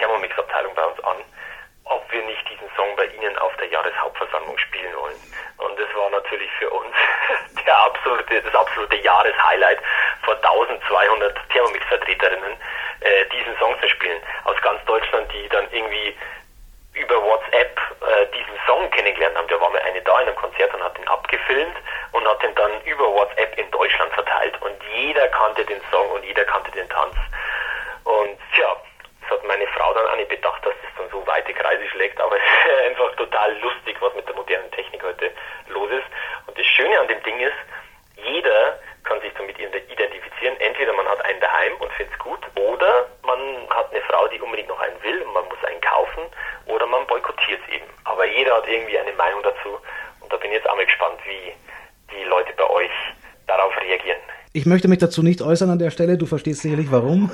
die 0.00 0.06
Vorwerk 0.06 0.08
Thermomix 0.08 0.38
Abteilung 0.38 0.74
bei 0.74 0.84
uns 0.84 1.04
an, 1.04 1.16
ob 1.84 2.12
wir 2.12 2.22
nicht 2.22 2.48
diesen 2.48 2.68
Song 2.76 2.96
bei 2.96 3.06
ihnen 3.06 3.36
auf 3.38 3.54
der 3.56 3.68
Jahreshauptversammlung 3.68 4.56
spielen 4.58 4.94
wollen. 4.96 5.16
Und 5.58 5.78
das 5.78 5.88
war 5.94 6.10
natürlich 6.10 6.50
für 6.58 6.70
uns 6.70 6.94
der 7.66 7.76
absolute, 7.76 8.42
das 8.42 8.54
absolute 8.54 8.96
Jahreshighlight 8.96 9.78
vor 10.24 10.34
1200 10.36 11.36
Thermomix-Vertreterinnen, 11.50 12.56
äh, 13.00 13.24
diesen 13.32 13.56
Song 13.58 13.78
zu 13.80 13.88
spielen. 13.88 14.20
Aus 14.44 14.60
ganz 14.62 14.84
Deutschland, 14.86 15.30
die 15.32 15.48
dann 15.48 15.66
irgendwie 15.72 16.16
über 16.94 17.22
WhatsApp 17.22 17.78
äh, 18.00 18.26
diesen 18.36 18.58
Song 18.66 18.90
kennengelernt 18.90 19.36
haben. 19.36 19.48
Da 19.48 19.60
war 19.60 19.70
mal 19.70 19.82
eine 19.82 20.00
da 20.02 20.20
in 20.20 20.28
einem 20.28 20.36
Konzert 20.36 20.72
und 20.74 20.82
hat 20.82 20.96
den 20.96 21.08
abgefilmt 21.08 21.76
und 22.12 22.26
hat 22.26 22.42
den 22.42 22.54
dann 22.54 22.80
über 22.84 23.04
WhatsApp 23.12 23.58
in 23.58 23.70
Deutschland 23.70 24.12
verteilt. 24.12 24.60
Und 24.62 24.76
jeder 24.94 25.28
kannte 25.28 25.64
den 25.64 25.80
Song 25.90 26.10
und 26.10 26.24
jeder 26.24 26.44
kannte 26.44 26.70
den 26.72 26.88
Tanz. 26.88 27.14
Und 28.04 28.38
das 28.56 28.89
hat 29.30 29.44
meine 29.44 29.66
Frau 29.68 29.94
dann 29.94 30.06
auch 30.06 30.16
nicht 30.16 30.28
bedacht, 30.28 30.64
dass 30.64 30.74
das 30.82 30.90
dann 30.96 31.08
so 31.10 31.26
weite 31.26 31.52
Kreise 31.54 31.86
schlägt, 31.88 32.20
aber 32.20 32.36
es 32.36 32.42
ist 32.42 32.88
einfach 32.88 33.14
total 33.16 33.56
lustig, 33.58 33.96
was 34.00 34.14
mit 34.14 34.26
der 34.28 34.34
modernen 34.34 34.70
Technik 34.72 35.02
heute 35.02 35.30
los 35.68 35.90
ist. 35.90 36.06
Und 36.46 36.58
das 36.58 36.66
Schöne 36.66 36.98
an 36.98 37.08
dem 37.08 37.22
Ding 37.22 37.40
ist, 37.40 37.56
jeder 38.16 38.78
kann 39.04 39.20
sich 39.20 39.32
damit 39.34 39.58
identifizieren. 39.58 40.56
Entweder 40.60 40.92
man 40.92 41.08
hat 41.08 41.24
einen 41.24 41.40
daheim 41.40 41.74
und 41.78 41.92
findet 41.92 42.12
es 42.12 42.18
gut, 42.18 42.40
oder 42.56 43.06
man 43.22 43.68
hat 43.70 43.90
eine 43.90 44.02
Frau, 44.02 44.26
die 44.28 44.40
unbedingt 44.40 44.68
noch 44.68 44.80
einen 44.80 45.02
will 45.02 45.22
und 45.22 45.32
man 45.32 45.44
muss 45.46 45.64
einen 45.64 45.80
kaufen, 45.80 46.22
oder 46.66 46.86
man 46.86 47.06
boykottiert 47.06 47.60
es 47.66 47.74
eben. 47.74 47.86
Aber 48.04 48.24
jeder 48.26 48.56
hat 48.56 48.68
irgendwie 48.68 48.98
eine 48.98 49.12
Meinung 49.12 49.42
dazu 49.42 49.78
und 50.20 50.32
da 50.32 50.36
bin 50.36 50.50
ich 50.50 50.58
jetzt 50.58 50.68
auch 50.68 50.76
mal 50.76 50.86
gespannt, 50.86 51.20
wie 51.24 51.54
die 52.12 52.24
Leute 52.24 52.52
bei 52.54 52.68
euch 52.68 52.90
darauf 53.46 53.76
reagieren. 53.80 54.20
Ich 54.52 54.66
möchte 54.66 54.88
mich 54.88 54.98
dazu 54.98 55.22
nicht 55.22 55.42
äußern 55.42 55.70
an 55.70 55.78
der 55.78 55.90
Stelle, 55.92 56.18
du 56.18 56.26
verstehst 56.26 56.62
sicherlich 56.62 56.90
warum. 56.90 57.30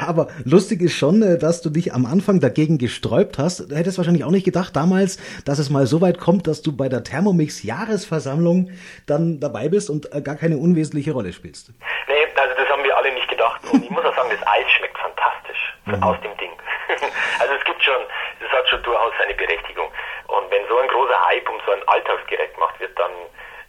Aber 0.00 0.26
lustig 0.44 0.82
ist 0.82 0.98
schon, 0.98 1.22
äh, 1.22 1.38
dass 1.38 1.62
du 1.62 1.70
dich 1.70 1.94
am 1.94 2.04
Anfang 2.04 2.40
dagegen 2.40 2.78
gesträubt 2.78 3.38
hast. 3.38 3.70
Du 3.70 3.76
hättest 3.76 3.96
wahrscheinlich 3.96 4.24
auch 4.24 4.34
nicht 4.34 4.42
gedacht 4.42 4.74
damals, 4.74 5.22
dass 5.44 5.60
es 5.60 5.70
mal 5.70 5.86
so 5.86 6.00
weit 6.00 6.18
kommt, 6.18 6.48
dass 6.48 6.62
du 6.62 6.76
bei 6.76 6.88
der 6.88 7.04
Thermomix 7.04 7.62
Jahresversammlung 7.62 8.70
dann 9.06 9.38
dabei 9.38 9.68
bist 9.68 9.88
und 9.88 10.12
äh, 10.12 10.20
gar 10.20 10.34
keine 10.34 10.56
unwesentliche 10.56 11.12
Rolle 11.12 11.32
spielst. 11.32 11.70
Nee, 12.08 12.26
also 12.34 12.54
das 12.58 12.68
haben 12.70 12.82
wir 12.82 12.96
alle 12.96 13.14
nicht 13.14 13.28
gedacht. 13.28 13.62
Und 13.70 13.84
ich 13.84 13.90
muss 13.90 14.04
auch 14.04 14.16
sagen, 14.16 14.30
das 14.34 14.42
Eis 14.48 14.66
schmeckt 14.78 14.98
fantastisch 14.98 15.78
mhm. 15.86 16.02
aus 16.02 16.18
dem 16.26 16.36
Ding. 16.38 16.50
also 17.38 17.54
es 17.54 17.64
gibt 17.64 17.80
schon, 17.84 18.02
das 18.42 18.50
hat 18.50 18.68
schon 18.68 18.82
durchaus 18.82 19.14
seine 19.22 19.34
Berechtigung. 19.34 19.86
Und 20.26 20.50
wenn 20.50 20.66
so 20.66 20.76
ein 20.76 20.88
großer 20.88 21.22
Hype 21.30 21.48
um 21.48 21.62
so 21.64 21.70
ein 21.70 21.86
Alltagsgerät 21.86 22.52
gemacht 22.54 22.74
wird, 22.80 22.98
dann 22.98 23.14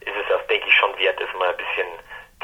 ist 0.01 0.17
es 0.17 0.25
das, 0.25 0.41
denke 0.49 0.65
ich, 0.65 0.73
schon 0.73 0.89
wert, 0.97 1.21
das 1.21 1.29
mal 1.37 1.53
ein 1.53 1.61
bisschen 1.61 1.85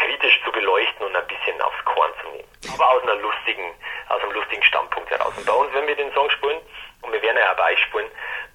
kritisch 0.04 0.40
zu 0.44 0.52
beleuchten 0.52 1.06
und 1.06 1.16
ein 1.16 1.28
bisschen 1.28 1.60
aufs 1.62 1.84
Korn 1.86 2.12
zu 2.22 2.30
nehmen. 2.30 2.48
Aber 2.74 2.90
aus 2.92 3.04
einer 3.04 3.16
lustigen, 3.16 3.74
aus 4.10 4.22
einem 4.22 4.34
lustigen 4.34 4.64
Standpunkt 4.64 5.10
heraus. 5.10 5.34
Und 5.38 5.46
bei 5.46 5.54
uns, 5.54 5.74
wenn 5.74 5.88
wir 5.88 5.96
den 5.96 6.12
Song 6.14 6.30
spielen, 6.30 6.60
und 7.02 7.12
wir 7.12 7.22
werden 7.22 7.38
ja 7.38 7.54
beispulen, 7.54 8.10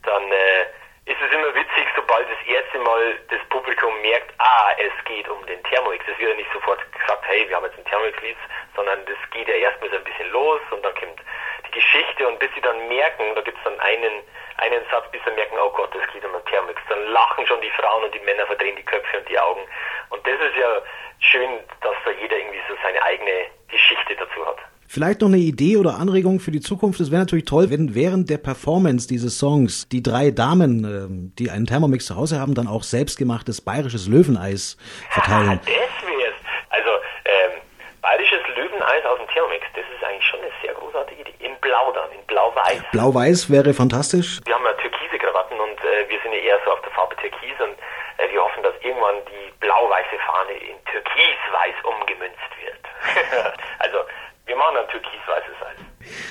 dann 0.05 0.33
äh, 0.33 0.65
ist 1.05 1.21
es 1.21 1.33
immer 1.33 1.55
witzig, 1.55 1.87
sobald 1.97 2.27
das 2.31 2.47
erste 2.47 2.79
Mal 2.79 3.19
das 3.31 3.41
Publikum 3.49 4.01
merkt, 4.03 4.33
ah, 4.39 4.73
es 4.79 4.93
geht 5.05 5.29
um 5.29 5.45
den 5.47 5.63
Thermomix. 5.65 6.05
Es 6.07 6.19
wird 6.19 6.31
ja 6.31 6.37
nicht 6.37 6.53
sofort 6.53 6.81
gesagt, 6.93 7.25
hey, 7.27 7.49
wir 7.49 7.57
haben 7.57 7.65
jetzt 7.65 7.79
ein 7.79 7.85
Thermomix-Lied, 7.85 8.37
sondern 8.77 9.05
das 9.07 9.17
geht 9.31 9.49
ja 9.49 9.55
erstmal 9.55 9.91
so 9.91 9.97
ein 9.97 10.05
bisschen 10.05 10.31
los 10.31 10.61
und 10.71 10.85
dann 10.85 10.95
kommt 10.95 11.21
die 11.67 11.71
Geschichte 11.71 12.29
und 12.29 12.39
bis 12.39 12.53
sie 12.55 12.61
dann 12.61 12.89
merken, 12.89 13.35
da 13.35 13.41
gibt 13.41 13.57
es 13.57 13.65
dann 13.65 13.79
einen, 13.81 14.23
einen 14.59 14.83
Satz, 14.91 15.11
bis 15.11 15.21
sie 15.25 15.31
merken, 15.33 15.57
oh 15.59 15.71
Gott, 15.71 15.95
das 15.95 16.07
geht 16.13 16.25
um 16.25 16.33
den 16.33 16.45
Thermomix. 16.45 16.81
Dann 16.89 17.05
lachen 17.09 17.47
schon 17.47 17.61
die 17.61 17.71
Frauen 17.71 18.05
und 18.05 18.15
die 18.15 18.21
Männer 18.21 18.47
verdrehen 18.47 18.77
die 18.77 18.85
Köpfe 18.85 19.19
und 19.19 19.29
die 19.29 19.39
Augen. 19.39 19.63
Und 20.11 20.27
das 20.27 20.41
ist 20.41 20.57
ja 20.57 20.83
schön, 21.21 21.51
dass 21.81 21.95
da 22.05 22.11
jeder 22.21 22.37
irgendwie 22.37 22.61
so 22.69 22.75
seine 22.83 23.03
eigene 23.03 23.47
Geschichte 23.69 24.17
dazu 24.19 24.47
hat. 24.47 24.59
Vielleicht 24.91 25.21
noch 25.21 25.29
eine 25.29 25.37
Idee 25.37 25.77
oder 25.77 25.97
Anregung 25.97 26.41
für 26.41 26.51
die 26.51 26.61
Zukunft. 26.61 26.99
Es 26.99 27.11
wäre 27.11 27.21
natürlich 27.21 27.45
toll, 27.45 27.69
wenn 27.69 27.95
während 27.95 28.31
der 28.31 28.39
Performance 28.39 29.07
dieses 29.07 29.39
Songs 29.39 29.87
die 29.91 30.03
drei 30.03 30.31
Damen, 30.31 30.83
ähm, 30.85 31.33
die 31.39 31.51
einen 31.51 31.67
Thermomix 31.67 32.07
zu 32.07 32.17
Hause 32.17 32.41
haben, 32.41 32.55
dann 32.55 32.67
auch 32.67 32.83
selbstgemachtes 32.83 33.61
bayerisches 33.61 34.09
Löweneis 34.09 34.79
verteilen. 35.11 35.61
das 35.67 36.09
wär's. 36.09 36.35
Also 36.71 36.91
ähm, 37.27 37.61
bayerisches 38.01 38.41
Löweneis 38.57 39.05
aus 39.05 39.19
dem 39.19 39.29
Thermomix, 39.29 39.67
das 39.77 39.85
ist 39.95 40.03
eigentlich 40.03 40.25
schon 40.25 40.41
eine 40.41 40.51
sehr 40.65 40.73
großartige 40.73 41.21
Idee. 41.21 41.35
In 41.45 41.53
Blau 41.61 41.93
dann, 41.93 42.09
in 42.17 42.25
Blau-Weiß. 42.27 42.83
Blau-Weiß 42.93 43.51
wäre 43.51 43.75
fantastisch. 43.75 44.41
Wir 44.47 44.55
haben 44.55 44.65
ja 44.65 44.73
türkise 44.73 45.19
Krawatten 45.19 45.61
und 45.61 45.79
äh, 45.85 46.09
wir 46.09 46.19
sind 46.23 46.33
ja 46.33 46.39
eher 46.39 46.61
so 46.65 46.73
auf 46.73 46.81
der 46.81 46.93
Farbe 46.93 47.15
Türkis 47.17 47.61
und 47.61 47.77
äh, 48.17 48.33
wir 48.33 48.41
hoffen, 48.41 48.63
dass 48.63 48.73
irgendwann 48.81 49.21
die 49.29 49.53
blau-weiße 49.61 50.17
Fahne 50.25 50.57
in 50.65 50.78
türkis-weiß 51.19 51.75
umgemünzt 51.85 52.53
wird. 52.63 52.83
also 53.79 53.99
wir 54.47 54.57
machen 54.57 54.75
dann 54.77 54.89
türkis-weißes 54.89 55.67
Eis. 55.67 55.77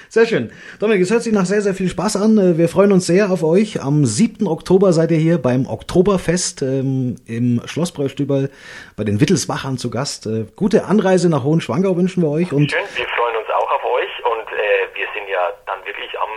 Sehr 0.10 0.26
schön. 0.26 0.52
Dominik, 0.80 1.04
es 1.04 1.12
hört 1.12 1.22
sich 1.22 1.34
nach 1.34 1.46
sehr, 1.46 1.62
sehr 1.62 1.74
viel 1.74 1.90
Spaß 1.90 2.16
an. 2.16 2.58
Wir 2.58 2.70
freuen 2.70 2.92
uns 2.92 3.06
sehr 3.06 3.30
auf 3.30 3.44
euch. 3.44 3.82
Am 3.82 4.06
7. 4.06 4.48
Oktober 4.48 4.94
seid 4.94 5.12
ihr 5.12 5.18
hier 5.18 5.38
beim 5.40 5.68
Oktoberfest 5.68 6.62
ähm, 6.62 7.18
im 7.28 7.62
Schlossbräustüberl 7.66 8.50
bei 8.96 9.04
den 9.04 9.20
Wittelsbachern 9.20 9.78
zu 9.78 9.92
Gast. 9.92 10.26
Äh, 10.26 10.46
gute 10.56 10.86
Anreise 10.86 11.30
nach 11.30 11.44
Hohenschwangau 11.44 11.96
wünschen 11.96 12.24
wir 12.24 12.30
euch. 12.30 12.54
Und 12.54 12.72
Schön, 12.72 12.82
wir 12.96 13.08
freuen 13.10 13.36
uns 13.36 13.50
auch 13.50 13.72
auf 13.72 13.84
euch 13.84 14.26
und 14.26 14.48
äh, 14.54 14.88
wir 14.96 15.08
sind 15.14 15.30
ja 15.30 15.52
dann 15.68 15.86
wirklich 15.86 16.10
am 16.20 16.30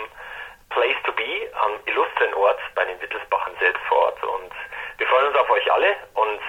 Place 0.70 1.00
to 1.06 1.12
be, 1.12 1.48
am 1.64 1.72
illustren 1.86 2.34
Ort 2.34 2.58
bei 2.74 2.84
den 2.84 3.00
Wittelsbachern 3.00 3.54
selbst 3.60 3.80
vor 3.88 3.98
Ort. 4.10 4.22
Und 4.22 4.52
wir 4.98 5.06
freuen 5.06 5.28
uns 5.28 5.36
auf 5.38 5.48
euch 5.48 5.72
alle 5.72 5.96
und 6.14 6.40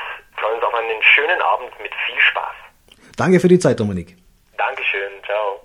freuen 0.42 0.56
uns 0.56 0.64
auf 0.64 0.74
einen 0.74 1.02
schönen 1.16 1.42
Abend 1.42 1.72
mit 1.82 1.92
viel 2.06 2.20
Spaß. 2.32 2.56
Danke 3.16 3.40
für 3.40 3.48
die 3.48 3.60
Zeit, 3.60 3.80
Dominik. 3.80 4.18
Dankeschön, 4.58 5.12
ciao. 5.26 5.62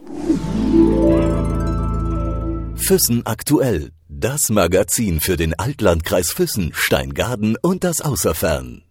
Füssen 2.76 3.26
aktuell. 3.26 3.90
Das 4.08 4.50
Magazin 4.50 5.20
für 5.20 5.36
den 5.36 5.58
Altlandkreis 5.58 6.30
Füssen, 6.30 6.72
Steingaden 6.74 7.56
und 7.60 7.84
das 7.84 8.00
Außerfern. 8.00 8.85